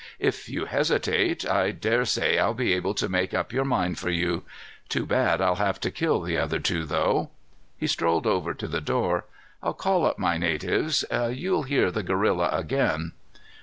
If 0.17 0.49
you 0.49 0.65
hesitate, 0.65 1.47
I 1.47 1.69
dare 1.69 2.05
say 2.05 2.39
I'll 2.39 2.55
be 2.55 2.73
able 2.73 2.95
to 2.95 3.07
make 3.07 3.35
up 3.35 3.53
your 3.53 3.63
mind 3.63 3.99
for 3.99 4.09
you. 4.09 4.41
Too 4.89 5.05
bad 5.05 5.41
I'll 5.43 5.57
have 5.61 5.79
to 5.81 5.91
kill 5.91 6.21
the 6.21 6.39
other 6.39 6.57
two, 6.57 6.85
though." 6.85 7.29
He 7.77 7.85
strolled 7.85 8.25
over 8.25 8.55
to 8.55 8.67
the 8.67 8.81
door. 8.81 9.25
"I'll 9.61 9.75
call 9.75 10.07
up 10.07 10.17
my 10.17 10.39
natives. 10.39 11.05
You'll 11.11 11.67
hear 11.69 11.91
the 11.91 12.01
gorilla 12.01 12.49
again." 12.51 13.11